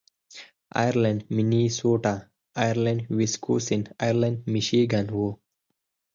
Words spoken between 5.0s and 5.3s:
و.